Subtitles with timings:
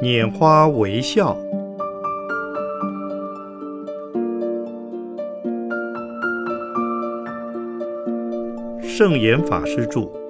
[0.00, 1.36] 拈花微笑。
[8.82, 10.20] 圣严法师著。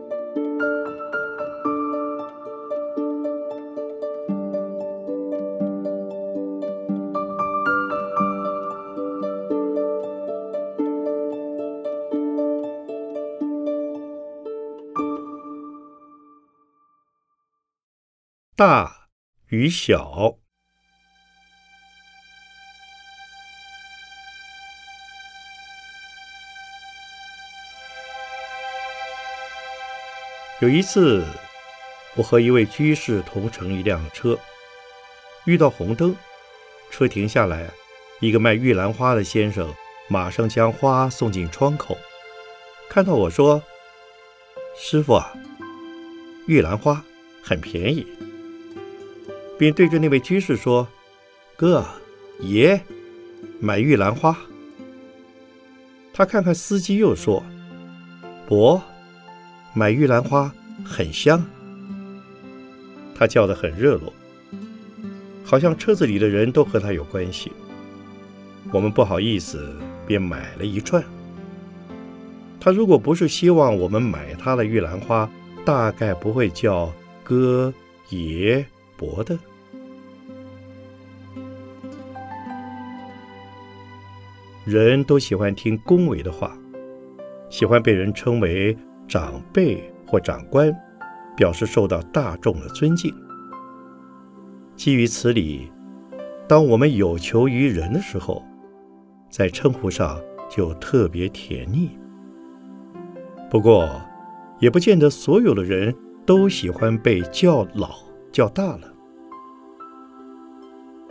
[18.57, 19.00] 大
[19.51, 20.37] 与小，
[30.61, 31.27] 有一次，
[32.15, 34.39] 我和一位居士同乘一辆车，
[35.47, 36.15] 遇到红灯，
[36.93, 37.69] 车停下来，
[38.21, 39.75] 一个卖玉兰花的先生
[40.07, 41.99] 马上将花送进窗口，
[42.89, 43.61] 看到我说
[44.79, 45.37] ：“师傅啊，
[46.47, 47.05] 玉兰花
[47.43, 48.07] 很便宜。”
[49.61, 50.89] 便对着那位居士说
[51.55, 51.85] ：“哥，
[52.41, 52.81] 爷，
[53.61, 54.35] 买玉兰花。”
[56.15, 57.45] 他看看司机，又说
[58.49, 58.83] ：“伯，
[59.75, 60.51] 买玉兰花
[60.83, 61.45] 很香。”
[63.15, 64.11] 他叫得很热络，
[65.45, 67.53] 好像车子里的人都和他有关系。
[68.73, 69.77] 我们不好意思，
[70.07, 71.05] 便买了一串。
[72.59, 75.31] 他如果不是希望我们买他的玉兰花，
[75.67, 76.91] 大概不会叫
[77.23, 77.71] 哥、
[78.09, 78.65] 爷、
[78.97, 79.39] 伯的。
[84.71, 86.57] 人都喜欢听恭维的话，
[87.49, 88.77] 喜欢被人称为
[89.09, 90.73] 长辈或长官，
[91.37, 93.13] 表示受到大众的尊敬。
[94.77, 95.69] 基于此理，
[96.47, 98.45] 当我们有求于人的时候，
[99.29, 101.91] 在称呼上就特别甜腻。
[103.51, 104.01] 不过，
[104.61, 105.93] 也不见得所有的人
[106.25, 107.91] 都喜欢被叫老
[108.31, 108.95] 叫大了。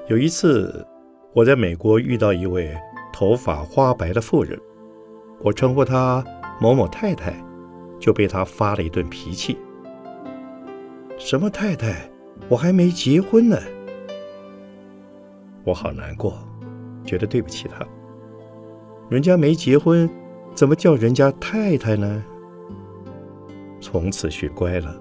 [0.08, 0.88] 有一次，
[1.34, 2.74] 我在美国遇到一位。
[3.20, 4.58] 头发花白的妇人，
[5.42, 6.24] 我称呼她
[6.58, 7.34] 某某太太，
[8.00, 9.58] 就被她发了一顿脾气。
[11.18, 12.10] 什么太太？
[12.48, 13.58] 我还没结婚呢！
[15.66, 16.34] 我好难过，
[17.04, 17.86] 觉得对不起她。
[19.10, 20.10] 人家没结婚，
[20.56, 22.24] 怎么叫人家太太呢？
[23.82, 24.98] 从此学乖了，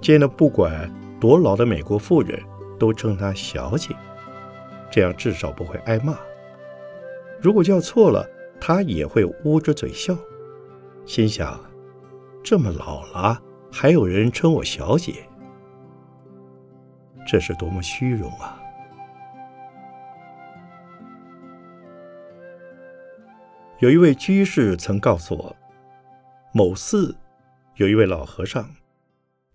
[0.00, 2.36] 见了不管多老的美国妇人
[2.76, 3.94] 都称她小姐，
[4.90, 6.18] 这样至少不会挨骂。
[7.44, 8.26] 如果叫错了，
[8.58, 10.16] 他也会捂着嘴笑，
[11.04, 11.60] 心想：
[12.42, 13.38] 这么老了，
[13.70, 15.28] 还有人称我小姐，
[17.26, 18.58] 这是多么虚荣啊！
[23.80, 25.54] 有一位居士曾告诉我，
[26.54, 27.14] 某寺
[27.74, 28.70] 有一位老和尚，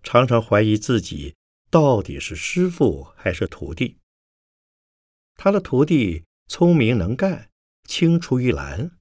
[0.04, 1.34] 常常怀疑自己
[1.68, 3.96] 到底是师傅还是徒弟。
[5.34, 7.49] 他的徒弟聪明能干。
[7.90, 8.96] 青出于蓝。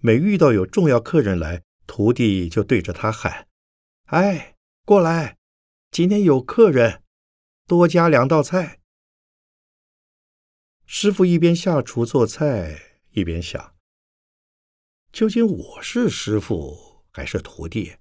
[0.00, 3.46] 每遇到有重要客人来，徒弟就对着他喊
[4.10, 5.38] ：“哎，过来，
[5.92, 7.04] 今天有客人，
[7.68, 8.80] 多加两道菜。”
[10.84, 13.76] 师傅一边下厨做菜，一边想：
[15.12, 17.94] 究竟我是师傅还是徒弟？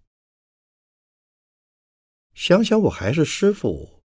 [2.34, 4.02] 想想我还是师傅，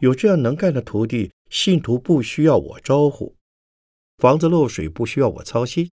[0.00, 3.36] 有这样能干的徒弟，信徒不需要我招呼。
[4.24, 5.92] 房子漏水不需要我操心，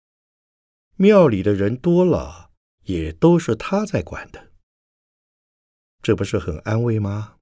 [0.96, 2.50] 庙里的人多了
[2.84, 4.50] 也都是他在管的，
[6.00, 7.36] 这不是很安慰吗？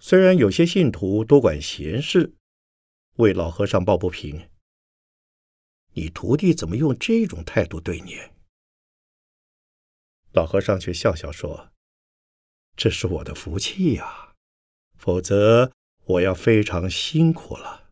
[0.00, 2.34] 虽然有些信徒多管闲事，
[3.18, 4.50] 为老和尚抱不平，
[5.92, 8.16] 你徒弟怎么用这种态度对你？
[10.32, 11.70] 老和尚却笑笑说
[12.76, 14.34] ：“这是我的福气呀，
[14.96, 15.70] 否则。”
[16.04, 17.90] 我要非常辛苦了。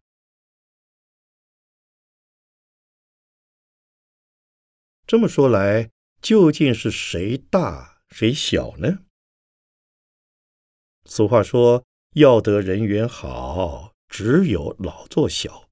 [5.07, 5.91] 这么说来，
[6.21, 9.01] 究竟是谁大谁小呢？
[11.05, 11.85] 俗话说
[12.15, 15.69] ：“要得人缘好，只有老做小。”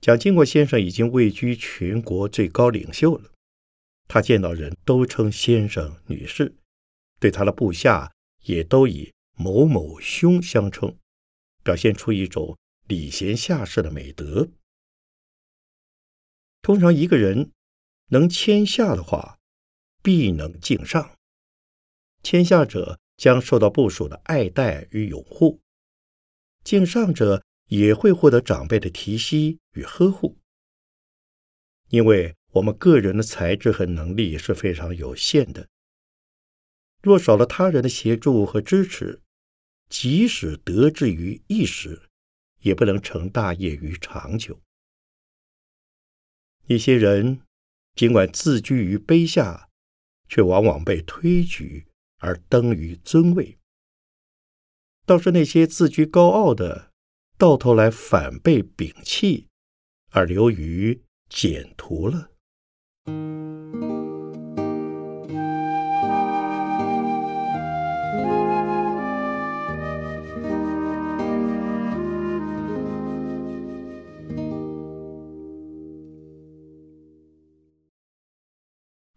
[0.00, 3.32] 蒋经国先生已经位居全国最高领袖了，
[4.06, 6.54] 他见到人都称先生、女士，
[7.18, 8.12] 对他的部下
[8.42, 9.15] 也都以。
[9.36, 10.98] 某某兄相称，
[11.62, 14.48] 表现出一种礼贤下士的美德。
[16.62, 17.52] 通常一个人
[18.08, 19.38] 能谦下的话，
[20.02, 21.16] 必能敬上。
[22.22, 25.60] 谦下者将受到部属的爱戴与拥护，
[26.64, 30.38] 敬上者也会获得长辈的提携与呵护。
[31.90, 35.68] 因为我们个人的才智和能力是非常有限的。
[37.00, 39.22] 若少了他人的协助和支持，
[39.88, 42.08] 即使得志于一时，
[42.60, 44.60] 也不能成大业于长久。
[46.66, 47.42] 一些人
[47.94, 49.68] 尽管自居于卑下，
[50.28, 51.86] 却往往被推举
[52.18, 53.58] 而登于尊位；
[55.06, 56.90] 倒是那些自居高傲的，
[57.38, 59.46] 到头来反被摒弃，
[60.10, 62.32] 而流于简途了。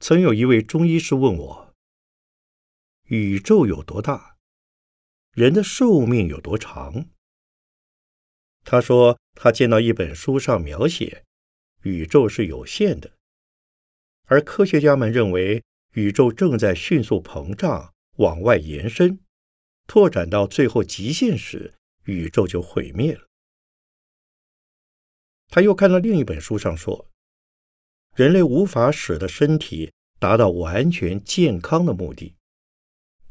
[0.10, 1.76] 曾有一位中医师问我
[3.10, 4.38] ：“宇宙有多大？
[5.34, 7.12] 人的寿命有多长？”
[8.66, 11.26] 他说：“他见到一本书上描写，
[11.84, 13.20] 宇宙是有限的，
[14.26, 15.64] 而科学家们认为
[15.94, 19.20] 宇宙正在迅速膨胀，往外延伸，
[19.86, 23.28] 拓展到最后极限时，宇宙就毁灭了。”
[25.50, 27.12] 他又看到另一本书上说，
[28.16, 29.94] 人类无法使得身体。
[30.20, 32.36] 达到完全健康的目的，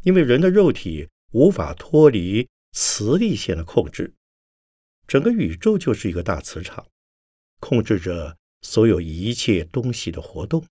[0.02, 4.14] 因为人的肉体无法脱离磁力线的控制，
[5.06, 6.88] 整个宇宙就是一个大磁场，
[7.60, 10.66] 控制着所有一切东西的活动。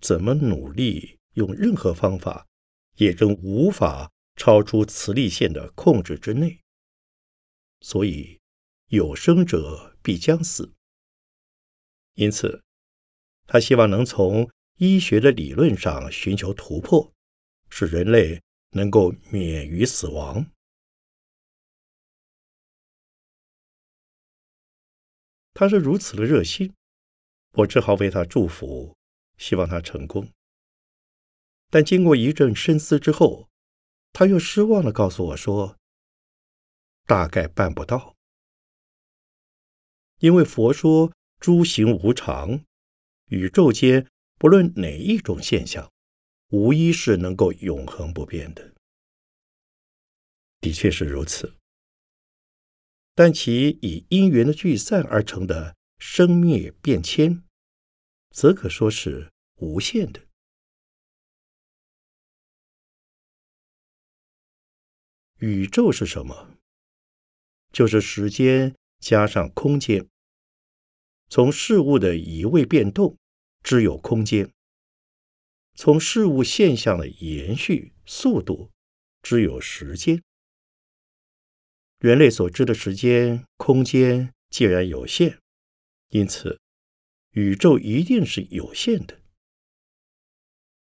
[0.00, 2.46] 怎么努力用任何方法，
[2.96, 6.60] 也仍无法超出磁力线的控制之内。
[7.80, 8.38] 所以，
[8.90, 10.74] 有生者必将死。
[12.14, 12.62] 因此，
[13.48, 14.48] 他希望能从。
[14.78, 17.12] 医学的理论上寻求突破，
[17.70, 20.46] 使人类能够免于死亡。
[25.52, 26.74] 他是如此的热心，
[27.52, 28.96] 我只好为他祝福，
[29.38, 30.28] 希望他成功。
[31.70, 33.48] 但经过一阵深思之后，
[34.12, 35.76] 他又失望的告诉我说
[37.06, 38.16] ：“大概办不到，
[40.18, 42.64] 因为佛说诸行无常，
[43.26, 44.04] 宇宙间。”
[44.38, 45.90] 不论哪一种现象，
[46.48, 48.74] 无一是能够永恒不变的。
[50.60, 51.56] 的确是如此，
[53.14, 57.44] 但其以因缘的聚散而成的生灭变迁，
[58.30, 60.26] 则可说是无限的。
[65.38, 66.56] 宇宙是什么？
[67.72, 70.08] 就是时间加上空间，
[71.28, 73.18] 从事物的移位变动。
[73.64, 74.52] 只有空间，
[75.74, 78.70] 从事物现象的延续速度，
[79.22, 80.22] 只有时间。
[81.98, 85.38] 人类所知的时间、空间既然有限，
[86.08, 86.60] 因此
[87.30, 89.22] 宇宙一定是有限的。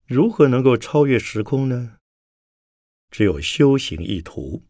[0.07, 1.99] 如何能够超越时空呢？
[3.11, 4.65] 只有修行一途。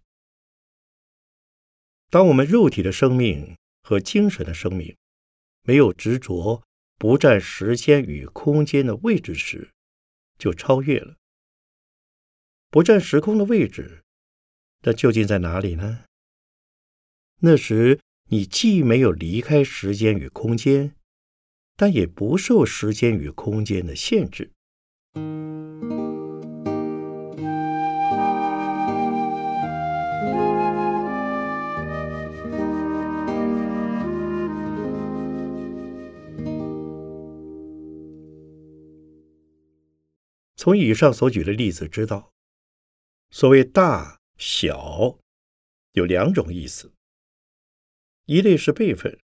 [2.10, 4.96] 当我们肉体的生命和精神的生命
[5.62, 6.64] 没有执着。
[6.96, 9.70] 不占时间与空间的位置时，
[10.38, 11.16] 就超越了；
[12.70, 14.02] 不占时空的位置，
[14.82, 16.04] 那究竟在哪里呢？
[17.40, 20.94] 那时你既没有离开时间与空间，
[21.76, 24.52] 但也不受时间与空间的限制。
[40.64, 42.32] 从以上所举的例子知道，
[43.28, 45.18] 所谓大小
[45.92, 46.94] 有两种意思：
[48.24, 49.20] 一类是辈分、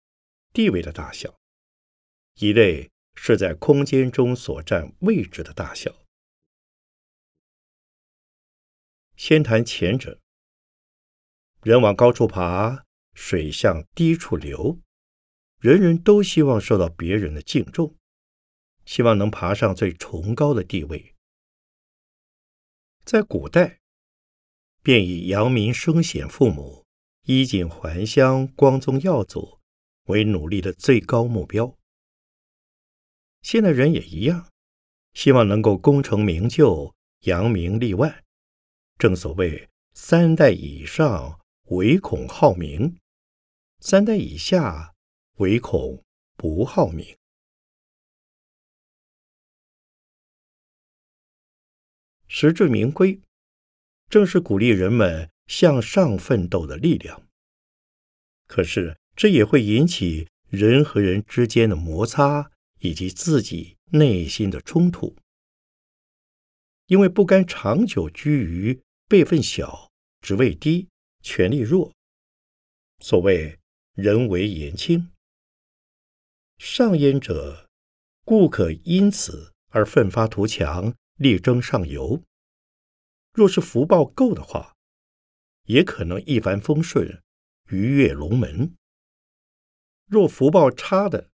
[0.53, 1.31] 地位的大小；
[2.35, 5.97] 一类是在空间中所占位置的大小。
[9.17, 10.21] 先谈前者，
[11.63, 14.79] 人往高处爬，水向低处流，
[15.59, 17.97] 人人都希望受到别人的敬重，
[18.85, 21.15] 希望能爬上最崇高的地位。
[23.05, 23.81] 在古代，
[24.83, 26.85] 便以扬名声显父母、
[27.25, 29.59] 衣锦还乡、光宗耀祖
[30.05, 31.77] 为努力的最高目标。
[33.43, 34.49] 现代人也一样，
[35.15, 38.25] 希望能够功成名就、扬名立万。
[38.99, 41.41] 正所谓三代以上
[41.71, 42.97] 唯恐好名，
[43.81, 44.95] 三代以下
[45.39, 46.05] 唯恐
[46.37, 47.17] 不好名。
[52.33, 53.21] 实至名归，
[54.09, 57.27] 正是鼓励人们向上奋斗的力量。
[58.47, 65.17] 可是，这也会引起人和人之间的摩擦，以及自己内心的冲突。
[66.87, 70.89] 因为不甘长久居于辈分小、职位低、
[71.21, 71.93] 权力弱。
[73.01, 73.59] 所谓
[73.95, 75.11] 人为言轻，
[76.59, 77.69] 上焉者
[78.25, 82.23] 故可因此而奋发图强，力争上游。
[83.35, 84.75] 若是福报够的话，
[85.65, 87.23] 也可能一帆风顺，
[87.69, 88.75] 鱼跃龙门。
[90.07, 91.29] 若福报差的，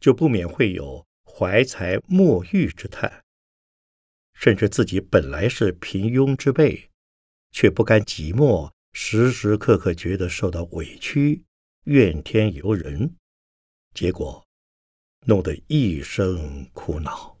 [0.00, 3.22] 就不免会有怀才莫遇之叹。
[4.34, 6.90] 甚至自己本来是平庸之辈，
[7.52, 11.44] 却不甘寂寞，时时刻刻觉得受到委屈，
[11.84, 13.14] 怨天尤人，
[13.94, 14.44] 结果
[15.26, 17.31] 弄得一生苦恼。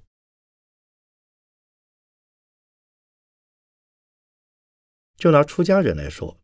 [5.22, 6.36] 就拿出家人来说，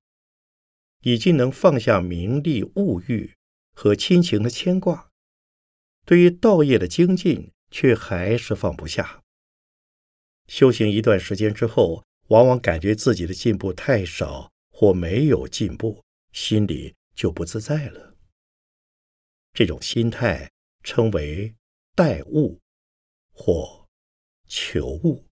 [1.00, 3.34] 已经能放下名利物欲
[3.74, 5.10] 和亲情的牵挂，
[6.06, 9.24] 对于道业的精进，却还是放不下。
[10.46, 18.14] 修行一段时间之后，往往感觉自己的进步太少或没有进步，心里就不自在了。
[19.54, 20.48] 这种心态
[20.84, 21.52] 称为
[21.96, 22.60] 待物
[23.32, 23.88] 或
[24.46, 25.27] 求物。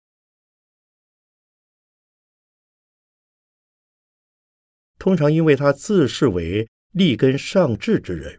[5.03, 8.39] 通常因为他自视为立根上智之人，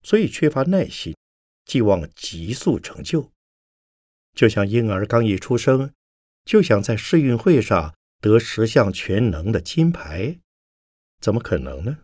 [0.00, 1.16] 所以缺乏耐心，
[1.64, 3.32] 寄望急速成就。
[4.32, 5.92] 就像婴儿刚一出生，
[6.44, 10.38] 就想在世运会上得十项全能的金牌，
[11.20, 11.98] 怎么可能呢？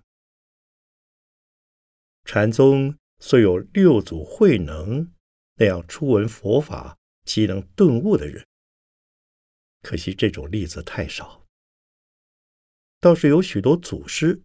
[2.25, 5.13] 禅宗虽有六祖慧能
[5.55, 8.45] 那样初闻佛法即能顿悟的人，
[9.83, 11.42] 可惜这种例子太少。
[13.03, 14.41] 倒是有许多祖师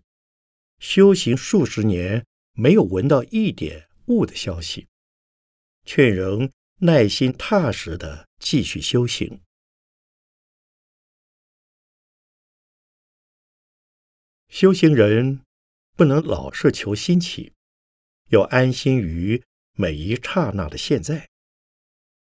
[0.79, 4.89] 修行数十年，没有闻到一点悟的消息，
[5.85, 6.51] 却仍。
[6.81, 9.41] 耐心踏实的继续修行。
[14.47, 15.41] 修行人
[15.95, 17.51] 不能老是求新奇，
[18.29, 21.27] 要安心于每一刹那的现在。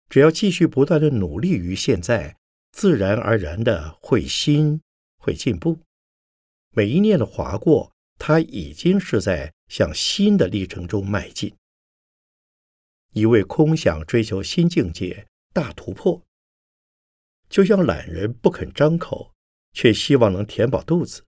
[0.08, 2.38] 只要继续不断的努力于现在，
[2.72, 4.80] 自然而然的会新
[5.18, 5.80] 会进步。
[6.72, 11.54] 每一念的划过，他已经是在向新的历程中迈进。
[13.12, 16.22] 一味空想追求新境界、大突破，
[17.48, 19.32] 就像懒人不肯张口，
[19.72, 21.22] 却希望能填饱肚子；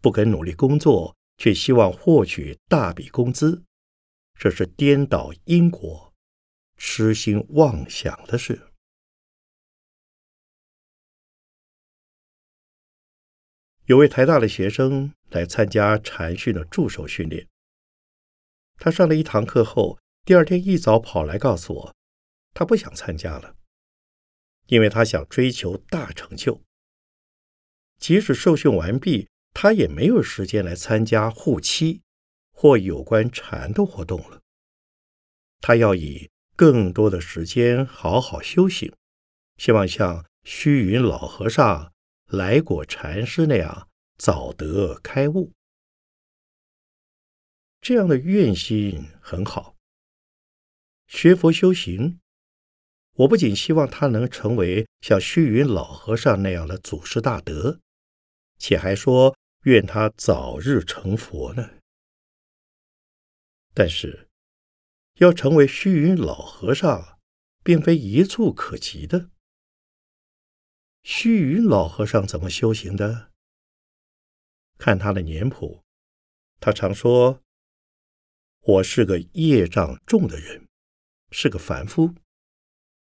[0.00, 3.64] 不肯努力工作，却希望获取大笔工资。
[4.38, 6.14] 这是颠倒因果、
[6.76, 8.67] 痴心妄想的事。
[13.88, 17.48] 有位台大的学生来参加禅训的助手训练，
[18.76, 19.98] 他上了一堂课后。
[20.26, 21.94] 第二天一早跑来告诉我，
[22.52, 23.56] 他不想参加了，
[24.66, 26.60] 因为他想追求大成就。
[27.96, 32.02] 即使受训完毕，他也没有时间来参加护期
[32.52, 34.42] 或有关禅的活动了。
[35.62, 38.92] 他要以更多的时间好好修行，
[39.56, 41.90] 希望像虚云老和尚、
[42.28, 45.52] 来果禅师那样早得开悟。
[47.80, 49.76] 这样的愿心很好。
[51.06, 52.20] 学佛修行，
[53.14, 57.80] 我不仅希望他能成为像虚云老和尚那样的祖师大德，
[58.58, 61.70] 且还说愿他早日成佛呢。
[63.72, 64.28] 但是，
[65.14, 67.18] 要成为虚云老和尚，
[67.62, 69.30] 并非一蹴可及的。
[71.10, 73.32] 虚云老和尚怎么修行的？
[74.76, 75.82] 看他的年谱，
[76.60, 77.42] 他常说
[78.60, 80.68] ：“我是个业障重的人。”
[81.32, 82.14] 是个凡夫，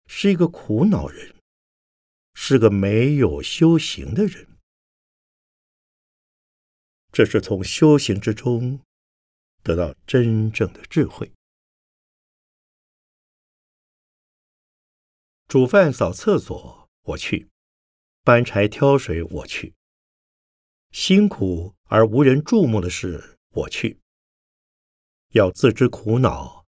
[0.05, 1.33] 是一个苦恼人，
[2.33, 4.59] 是个没有修行的人。
[7.13, 8.81] 这是从修行之中
[9.63, 11.31] 得到真正的智慧。
[15.47, 17.47] 煮饭、扫厕所，我去；
[18.23, 19.73] 搬柴、挑水，我去；
[20.91, 23.99] 辛苦而无人注目的事，我去。
[25.29, 26.63] 要自知苦恼。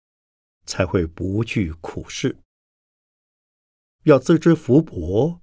[0.68, 2.40] 才会不惧苦事，
[4.02, 5.40] 要自知福薄，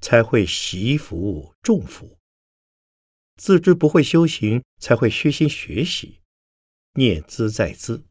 [0.00, 2.16] 才会习福重福；
[3.36, 6.22] 自知不会修行，才会虚心学习，
[6.94, 8.06] 念兹在兹。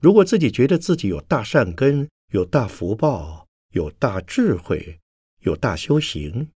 [0.00, 4.99] 如果自己觉得自己有大善根、有大福报、有大智慧、
[5.40, 6.52] 有大修行，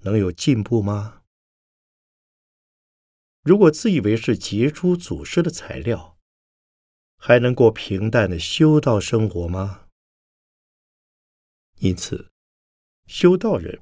[0.00, 1.22] 能有进步吗？
[3.42, 6.18] 如果自以为是杰出祖师的材料，
[7.16, 9.86] 还能过平淡的修道生活吗？
[11.76, 12.30] 因此，
[13.06, 13.80] 修道人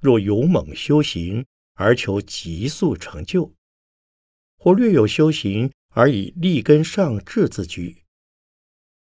[0.00, 1.44] 若勇猛修行
[1.74, 3.52] 而求急速成就，
[4.56, 8.04] 或略有修行而以立根上智自居，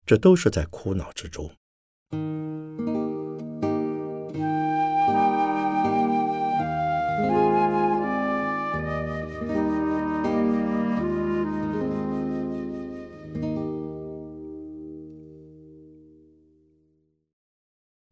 [0.03, 1.55] 这都是在苦恼之中。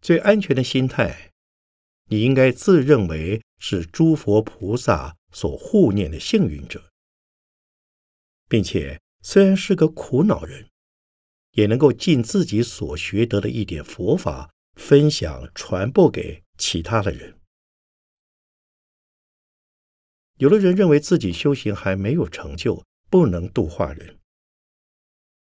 [0.01, 1.31] 最安全的心态，
[2.07, 6.91] 你应该自认为是诸佛菩萨所护念的幸运者，
[8.49, 10.67] 并且虽然是个苦恼人，
[11.51, 17.37] 也能够尽自己所学得的一点佛法分享传播给其他的人。
[20.37, 24.17] 有的人认为自己修行还没有成就，不能度化人，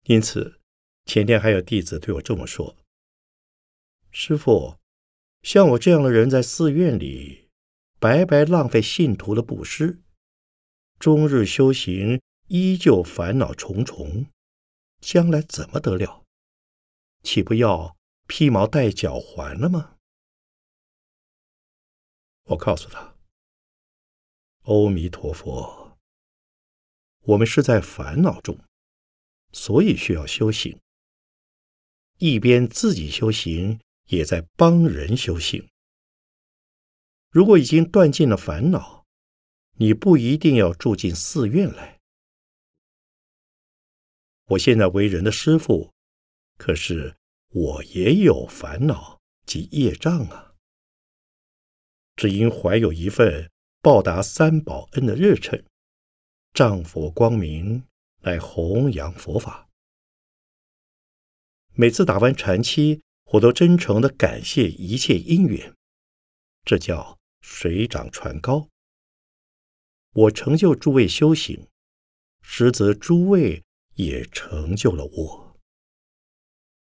[0.06, 0.60] 因此
[1.06, 2.76] 前天还有弟子对我这么说。
[4.12, 4.78] 师傅，
[5.44, 7.50] 像我这样的人在寺院里
[8.00, 10.02] 白白浪费信徒的布施，
[10.98, 14.26] 终日修行依旧烦恼重重，
[15.00, 16.26] 将来怎么得了？
[17.22, 17.96] 岂不要
[18.28, 19.98] 披毛戴脚还了吗？
[22.46, 23.16] 我告诉他
[24.66, 25.98] ：“阿弥陀佛，
[27.22, 28.58] 我们是在烦恼中，
[29.52, 30.80] 所以需要修行，
[32.18, 35.70] 一边自己修行。”也在帮人修行。
[37.32, 39.06] 如果已经断尽了烦恼，
[39.78, 42.00] 你不一定要住进寺院来。
[44.46, 45.94] 我现在为人的师傅，
[46.58, 47.16] 可是
[47.50, 50.56] 我也有烦恼及业障啊。
[52.16, 53.52] 只因怀有一份
[53.82, 55.64] 报答三宝恩的热忱，
[56.52, 57.84] 丈佛光明
[58.22, 59.70] 来弘扬佛法。
[61.76, 63.04] 每次打完禅期。
[63.34, 65.76] 我都真诚的感谢一切因缘，
[66.64, 68.68] 这叫水涨船高。
[70.14, 71.70] 我成就诸位修行，
[72.42, 73.64] 实则诸位
[73.94, 75.60] 也成就了我。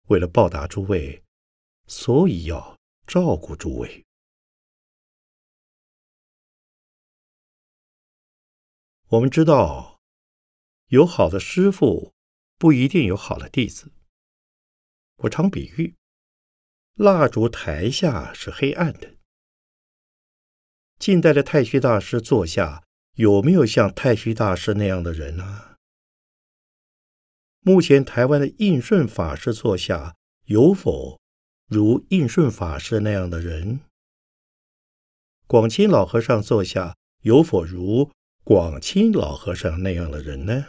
[0.06, 1.24] 为了报答诸位，
[1.88, 4.04] 所以要照顾诸位。
[9.08, 9.98] 我们知道，
[10.86, 12.14] 有好的师傅，
[12.56, 13.92] 不一定有好的弟子。
[15.16, 15.96] 我常比喻。
[16.94, 19.14] 蜡烛台下是黑暗的。
[20.98, 25.76] 近代的太虚大师座下有没有像太虚大师那样的人呢？
[27.60, 31.18] 目前台湾的应顺法师座下有否
[31.66, 33.80] 如应顺法师那样的人？
[35.46, 38.10] 广清老和尚座下有否如
[38.44, 40.66] 广清老和尚那样的人呢？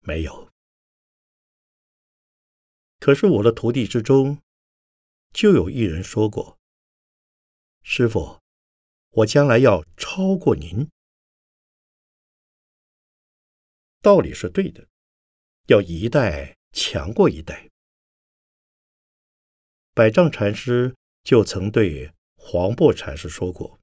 [0.00, 0.48] 没有。
[2.98, 4.38] 可是我的徒弟之中。
[5.36, 6.58] 就有一人说过
[7.84, 8.40] ：“师傅，
[9.10, 10.88] 我将来要超过您。”
[14.00, 14.88] 道理是对的，
[15.66, 17.68] 要一代强过一代。
[19.92, 23.78] 百丈禅师就曾对黄檗禅师说过：“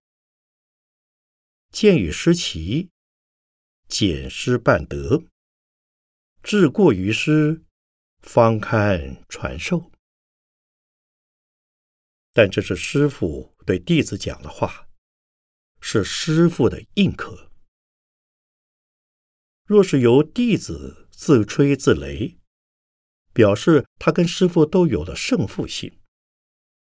[1.69, 2.89] 见与师齐，
[3.87, 5.23] 减师半德，
[6.41, 7.63] 志过于师，
[8.23, 9.91] 方堪传授。”
[12.33, 14.89] 但这是师傅对弟子讲的话，
[15.79, 17.51] 是师傅的印可。
[19.65, 22.37] 若是由弟子自吹自擂，
[23.33, 25.99] 表示他跟师傅都有了胜负心，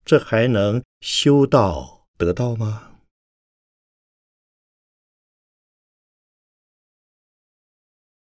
[0.03, 2.99] 这还能修道得道吗？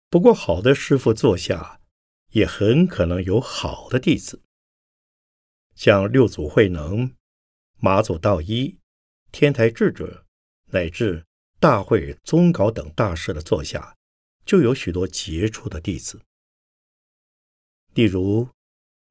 [0.08, 1.80] 不过，好的师傅座下，
[2.32, 4.42] 也很可能有好的弟子。
[5.74, 7.14] 像六祖慧能、
[7.78, 8.78] 马祖道一、
[9.30, 10.24] 天台智者，
[10.66, 11.24] 乃至
[11.58, 13.96] 大会宗稿等大师的座下，
[14.44, 16.20] 就有许多杰出的弟子。
[17.94, 18.48] 例如，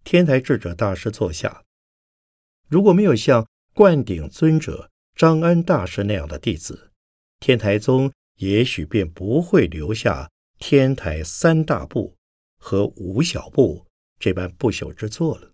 [0.03, 1.63] 天台智者大师座下，
[2.67, 6.91] 如果没有像灌顶尊者、张安大师那样的弟子，
[7.39, 12.15] 天台宗也许便不会留下天台三大部
[12.57, 13.85] 和五小部
[14.19, 15.50] 这般不朽之作了。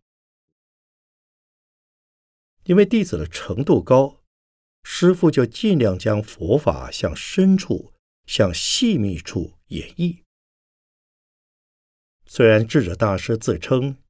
[2.67, 4.21] 因为弟子的程度高，
[4.84, 7.93] 师傅就尽量将佛法向深处、
[8.25, 10.23] 向细密处演绎。
[12.25, 14.03] 虽然智者大师自称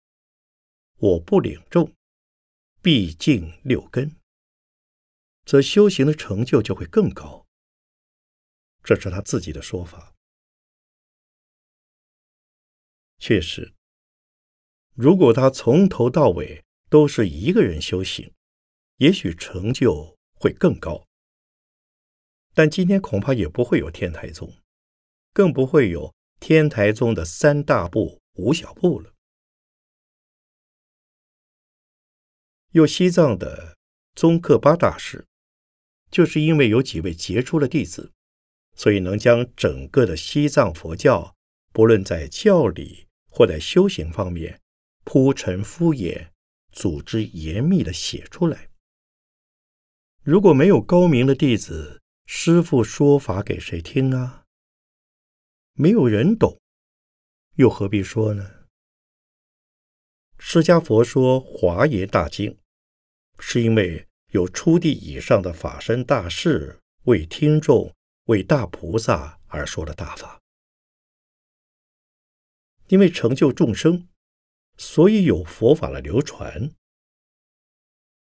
[0.98, 1.94] “我不领众，
[2.82, 4.16] 毕竟六根”，
[5.46, 7.46] 则修行的成就就会更高。
[8.84, 10.16] 这是他自己的说法。
[13.20, 13.76] 确实，
[14.96, 18.34] 如果他从头到尾，都是一个人修行，
[18.98, 21.08] 也许成就会更高。
[22.54, 24.52] 但今天恐怕也不会有天台宗，
[25.34, 29.14] 更不会有天台宗的三大部、五小部了。
[32.72, 33.78] 有西藏的
[34.16, 35.26] 宗喀巴大师，
[36.12, 38.12] 就是因为有几位杰出的弟子，
[38.76, 41.36] 所以能将整个的西藏佛教，
[41.72, 44.60] 不论在教理或在修行方面，
[45.04, 46.30] 铺陈敷衍、
[46.72, 48.67] 组织严密的写出来。
[50.28, 54.44] 如果没有高明的弟子，师傅说法给谁听啊？
[55.72, 56.60] 没有人懂，
[57.56, 58.66] 又何必说呢？
[60.38, 62.52] 释迦佛说《华严大经》，
[63.40, 70.42] 是因为有初地以上的法身大士为听众、为大菩萨而说的大法。
[72.90, 74.10] 因为成就众生，
[74.76, 76.70] 所以有佛法的流传。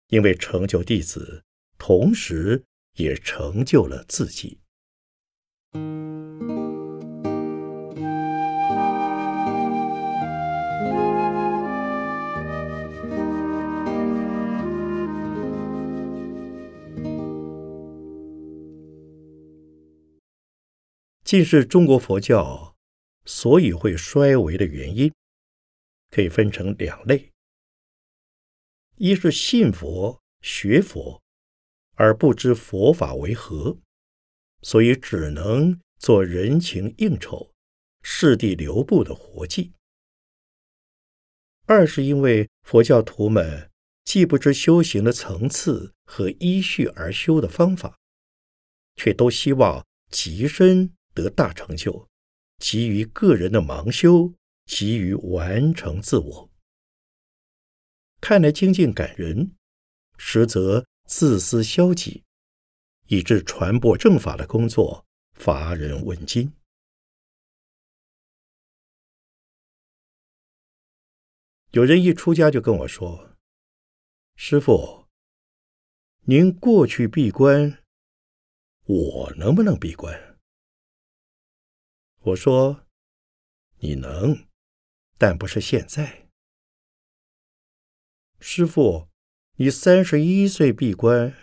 [0.09, 1.43] 因为成就弟子，
[1.77, 2.65] 同时。
[2.95, 4.61] 也成就了自己。
[21.25, 22.77] 近是中国佛教
[23.25, 25.11] 所以会衰微的原因，
[26.11, 27.33] 可以分成两类：
[28.95, 31.24] 一是信佛、学佛。
[31.95, 33.77] 而不知佛法为何，
[34.61, 37.51] 所以只能做人情应酬、
[38.01, 39.73] 世地流布的活计。
[41.65, 43.71] 二是因为佛教徒们
[44.03, 47.97] 既不知修行的层次和依序而修的方法，
[48.95, 52.07] 却都希望极身得大成就，
[52.59, 54.33] 急于个人的盲修，
[54.65, 56.49] 急于完成自我。
[58.21, 59.55] 看来精进感人，
[60.17, 60.85] 实则。
[61.05, 62.23] 自私消极，
[63.07, 66.51] 以致传播正法的工作乏人问津。
[71.71, 73.37] 有人一出家就跟我说
[74.35, 75.07] ：“师傅，
[76.21, 77.83] 您过去闭关，
[78.85, 80.39] 我能不能闭关？”
[82.21, 82.87] 我说
[83.77, 84.47] ：“你能，
[85.19, 86.29] 但不是现在。”
[88.41, 89.07] 师傅。
[89.57, 91.33] 你三十一岁闭关，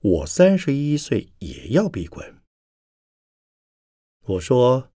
[0.00, 2.42] 我三十一岁也要闭关。
[4.20, 4.90] 我说，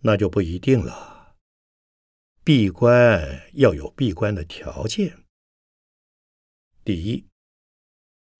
[0.00, 1.36] 那就不一定了。
[2.42, 5.24] 闭关要有闭关的条件。
[6.84, 7.28] 第一，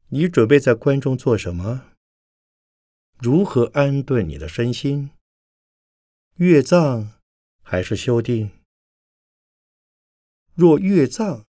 [0.08, 1.92] 你准备在关中做什么？
[3.18, 5.10] 如何安顿你的身心？
[6.38, 7.20] 阅藏
[7.62, 8.50] 还是修定？
[10.54, 11.46] 若阅藏。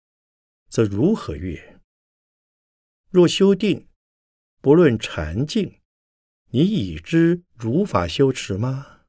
[0.68, 1.80] 则如何悦？
[3.10, 3.88] 若修定，
[4.60, 5.80] 不论禅境，
[6.50, 9.02] 你已知如法修持吗？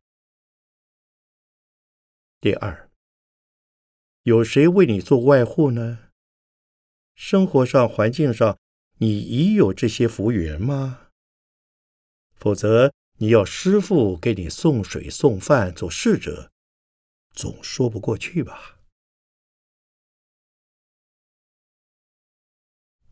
[2.40, 2.90] 第二，
[4.24, 6.12] 有谁为你做外护呢？
[7.16, 8.60] 生活上、环境上，
[9.00, 11.10] 你已有这些福缘吗？
[12.36, 16.52] 否则，你要师傅给你送水送饭做侍者，
[17.34, 18.77] 总说不过去吧？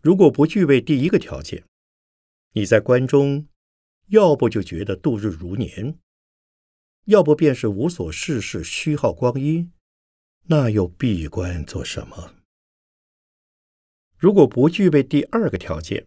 [0.05, 1.63] 如果不具备第一个条件，
[2.51, 3.47] 你在关中，
[4.09, 5.97] 要不就觉得度日如年，
[7.05, 9.71] 要不便是无所事事，虚耗光阴，
[10.43, 12.35] 那又闭关做什么？
[14.15, 16.05] 如果不具备第二个条件，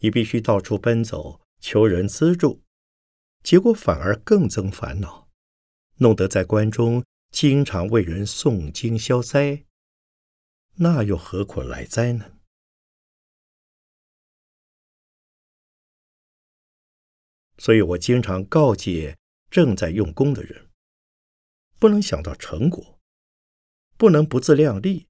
[0.00, 2.60] 你必须到处奔走，求人资助，
[3.42, 5.26] 结果反而更增烦恼，
[6.00, 9.64] 弄得在关中经常为人诵经消灾，
[10.74, 12.35] 那又何苦来哉呢？
[17.58, 19.16] 所以我经常告诫
[19.50, 20.68] 正在用功的人，
[21.78, 22.98] 不能想到成果，
[23.96, 25.08] 不能不自量力，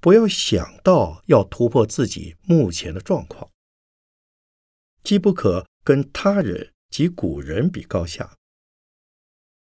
[0.00, 3.50] 不要想到要突破自己目前的状况，
[5.02, 8.36] 既不可跟他人及古人比高下，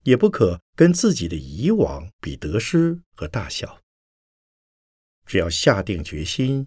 [0.03, 3.81] 也不可跟自己的以往比得失和大小。
[5.25, 6.67] 只要下定决心，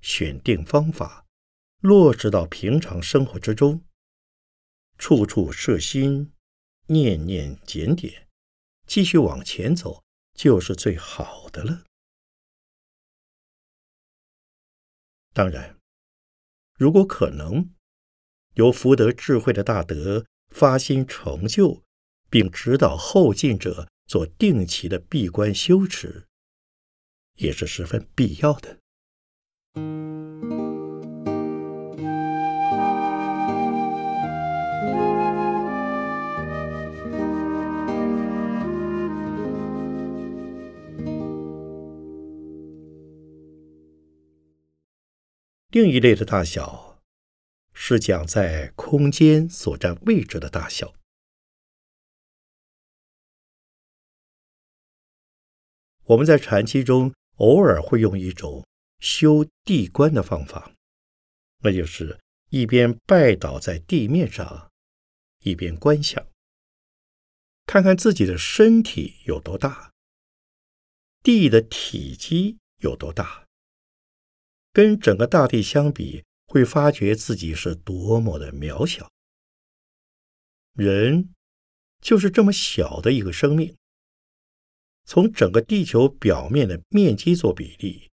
[0.00, 1.26] 选定方法，
[1.80, 3.82] 落实到平常生活之中。
[4.98, 6.32] 处处摄心，
[6.86, 8.28] 念念检点，
[8.86, 10.02] 继续往前走，
[10.34, 11.84] 就是最好的了。
[15.32, 15.76] 当然，
[16.78, 17.74] 如果可能，
[18.54, 21.82] 由福德智慧的大德发心成就，
[22.30, 26.28] 并指导后进者做定期的闭关修持，
[27.34, 28.78] 也是十分必要的。
[45.74, 47.02] 另一类的大小，
[47.72, 50.94] 是讲在空间所占位置的大小。
[56.04, 58.64] 我们在禅期中偶尔会用一种
[59.00, 60.70] 修地观的方法，
[61.64, 64.70] 那就是一边拜倒在地面上，
[65.40, 66.24] 一边观想，
[67.66, 69.90] 看看自己的身体有多大，
[71.24, 73.43] 地的体积有多大。
[74.74, 79.08] 跟整个大地相比，会发觉自己是多么的渺小。
[80.72, 81.32] 人
[82.00, 83.76] 就是这么小的一个生命，
[85.04, 88.10] 从整个地球表面的面积做比例，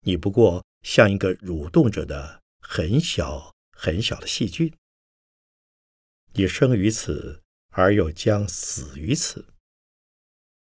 [0.00, 4.72] 你不过像一个蠕动着的很小很小的细菌。
[6.32, 9.52] 你生于此，而又将死于此。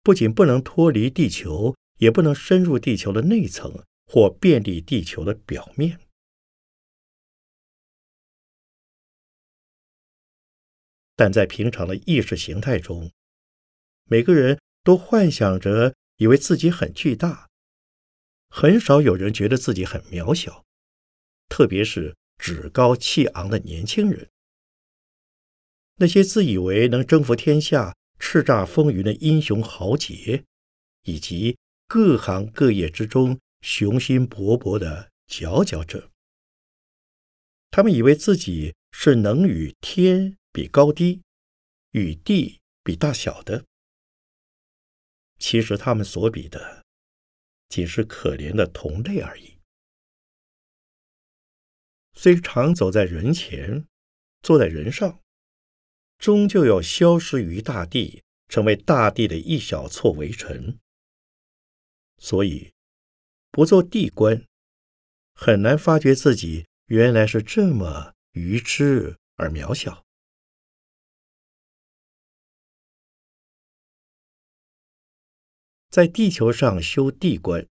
[0.04, 3.84] 不仅不能脱离地球，也不能深入地球的内层。
[4.10, 6.00] 或便利地球的表面，
[11.14, 13.12] 但在平常的意识形态中，
[14.04, 17.50] 每个人都幻想着以为自己很巨大，
[18.48, 20.64] 很少有人觉得自己很渺小，
[21.50, 24.30] 特别是趾高气昂的年轻人。
[25.96, 30.44] 那些自以为能征服天下、叱咤风云的英雄豪杰，
[31.02, 33.38] 以及各行各业之中。
[33.60, 36.10] 雄心勃勃的佼佼者，
[37.70, 41.22] 他们以为自己是能与天比高低，
[41.90, 43.64] 与地比大小的。
[45.38, 46.84] 其实他们所比的，
[47.68, 49.58] 仅是可怜的同类而已。
[52.14, 53.86] 虽常走在人前，
[54.40, 55.20] 坐在人上，
[56.16, 60.78] 终究要消失于大地，成为大地的一小撮微尘。
[62.18, 62.72] 所以。
[63.50, 64.46] 不做地观，
[65.34, 70.04] 很难发觉自己原来是这么愚痴而渺小。
[75.88, 77.66] 在地球上修地观，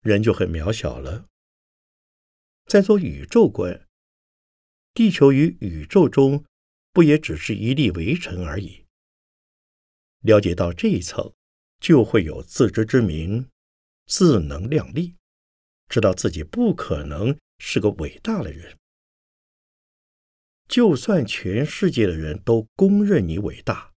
[0.00, 1.26] 人就很渺小了。
[2.64, 3.86] 在做宇宙观，
[4.94, 6.44] 地球与宇宙中
[6.92, 8.86] 不也只是一粒微尘而已？
[10.20, 11.32] 了解到这一层，
[11.78, 13.48] 就会有自知之明。
[14.10, 15.14] 自能量力，
[15.88, 18.76] 知道自己不可能是个伟大的人。
[20.66, 23.92] 就算全世界的人都公认你伟大，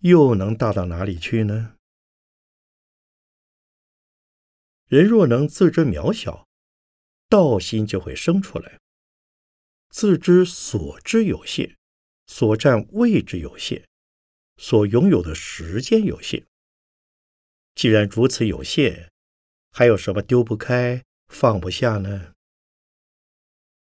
[0.00, 1.76] 又能大到哪里去呢？
[4.88, 6.46] 人若能自知渺小，
[7.30, 8.78] 道心就会生出来。
[9.88, 11.78] 自知所知有限，
[12.26, 13.86] 所占位置有限，
[14.58, 16.46] 所拥有的时间有限。
[17.76, 19.10] 既然如此有限，
[19.70, 22.32] 还有什么丢不开、放不下呢？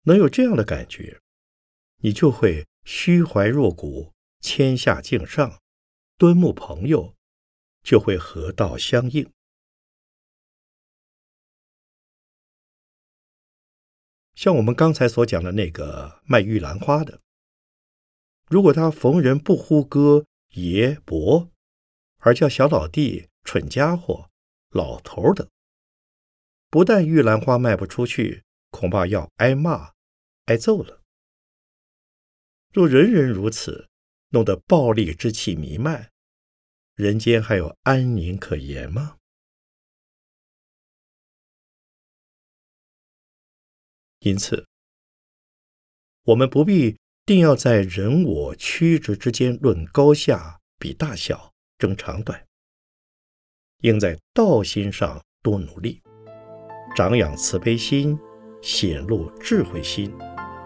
[0.03, 1.21] 能有这样的感觉，
[2.01, 5.61] 你就会虚怀若谷、谦下敬上、
[6.17, 7.15] 敦睦朋友，
[7.83, 9.31] 就会合道相应。
[14.35, 17.21] 像我们刚才所讲的那个卖玉兰花的，
[18.49, 21.49] 如果他逢人不呼哥爷伯，
[22.17, 23.29] 而叫小老弟。
[23.45, 24.29] 蠢家伙，
[24.71, 25.49] 老头的，
[26.69, 29.93] 不但玉兰花卖不出去，恐怕要挨骂、
[30.45, 31.01] 挨揍了。
[32.73, 33.87] 若人人如此，
[34.29, 36.11] 弄得暴力之气弥漫，
[36.95, 39.17] 人间还有安宁可言吗？
[44.19, 44.67] 因此，
[46.23, 52.45] 我们不必定要在人我曲直之间论高下、比大小、争长短。
[53.81, 56.01] 应在道心上多努力，
[56.95, 58.17] 长养慈悲心，
[58.61, 60.11] 显露智慧心，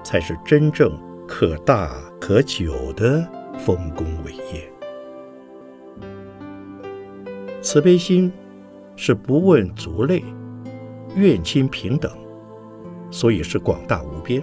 [0.03, 0.91] 才是真正
[1.27, 4.71] 可大可久的丰功伟业。
[7.61, 8.31] 慈悲心
[8.95, 10.23] 是不问族类，
[11.15, 12.09] 愿亲平等，
[13.11, 14.41] 所以是广大无边；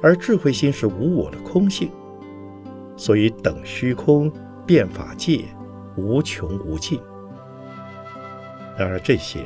[0.00, 1.90] 而智慧心是无我的空性，
[2.96, 4.30] 所以等虚空
[4.64, 5.44] 变法界，
[5.96, 7.00] 无穷无尽。
[8.76, 9.44] 然而，这些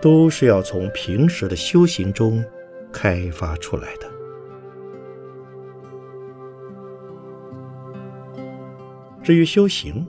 [0.00, 2.44] 都是要从平时的修行中
[2.92, 4.10] 开发出来的。
[9.22, 10.06] 至于修行，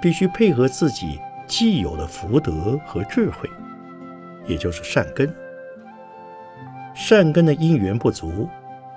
[0.00, 3.48] 必须配合自己既有的福德和智慧，
[4.46, 5.32] 也就是善根。
[6.94, 8.48] 善根的因缘不足，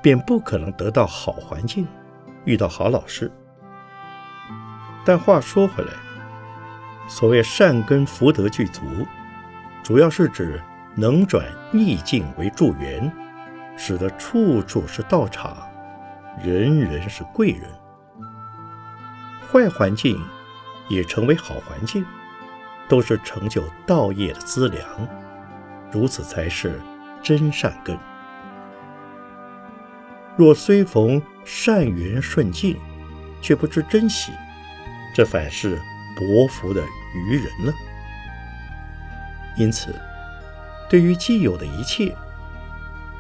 [0.01, 1.87] 便不可能得到好环境，
[2.45, 3.31] 遇到好老师。
[5.05, 5.91] 但话说回来，
[7.07, 8.81] 所谓善根福德具足，
[9.83, 10.61] 主要是指
[10.95, 13.11] 能转逆境为助缘，
[13.77, 15.57] 使得处处是道场，
[16.43, 17.61] 人人是贵人。
[19.51, 20.19] 坏环境
[20.89, 22.05] 也成为好环境，
[22.87, 24.83] 都是成就道业的资粮，
[25.91, 26.79] 如此才是。
[27.23, 27.97] 真善根，
[30.37, 32.77] 若虽逢善缘顺境，
[33.41, 34.31] 却不知珍惜，
[35.11, 35.81] 这反是
[36.15, 37.73] 薄福的愚人了。
[39.57, 39.93] 因此，
[40.89, 42.15] 对于既有的一切，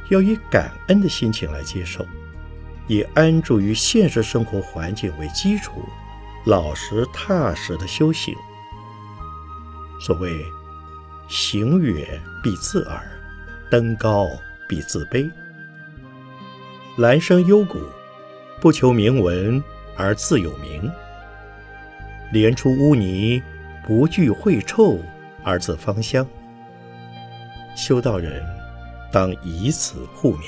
[0.09, 2.05] 要以感恩的心情来接受，
[2.87, 5.87] 以安住于现实生活环境为基础，
[6.45, 8.35] 老实踏实的修行。
[9.99, 10.45] 所谓
[11.29, 13.01] “行远必自耳”。
[13.67, 14.29] 登高
[14.69, 15.29] 必自卑，
[16.97, 17.81] 兰生幽谷，
[18.61, 19.61] 不求名闻
[19.97, 20.87] 而自有名；
[22.31, 23.41] 莲出污泥，
[23.85, 24.99] 不惧秽臭
[25.43, 26.25] 而自芳香。
[27.75, 28.43] 修道人
[29.11, 30.43] 当以此互勉。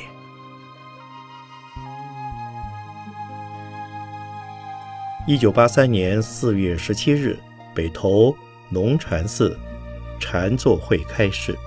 [5.28, 7.38] 一九八三年四月十七日，
[7.76, 8.36] 北投
[8.70, 9.58] 龙禅寺
[10.20, 11.58] 禅坐会开示。